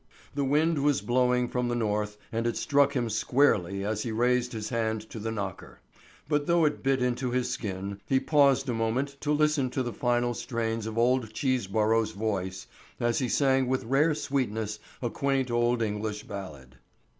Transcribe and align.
The 0.33 0.43
wind 0.43 0.83
was 0.83 0.99
blowing 0.99 1.47
from 1.47 1.67
the 1.67 1.75
north 1.75 2.17
and 2.31 2.47
it 2.47 2.57
struck 2.57 2.95
him 2.95 3.07
squarely 3.07 3.85
as 3.85 4.01
he 4.01 4.11
raised 4.11 4.51
his 4.51 4.69
hand 4.69 5.07
to 5.11 5.19
the 5.19 5.29
knocker, 5.29 5.79
but 6.27 6.47
though 6.47 6.65
it 6.65 6.81
bit 6.81 7.03
into 7.03 7.29
his 7.29 7.51
skin, 7.51 8.01
he 8.07 8.19
paused 8.19 8.67
a 8.67 8.73
moment 8.73 9.17
to 9.21 9.31
listen 9.31 9.69
to 9.69 9.83
the 9.83 9.93
final 9.93 10.33
strains 10.33 10.87
of 10.87 10.97
old 10.97 11.31
Cheeseborough's 11.33 12.13
voice, 12.13 12.65
as 12.99 13.19
he 13.19 13.29
sang 13.29 13.67
with 13.67 13.83
rare 13.83 14.15
sweetness 14.15 14.79
a 15.03 15.11
quaint 15.11 15.51
old 15.51 15.83
English 15.83 16.23
ballad. 16.23 16.77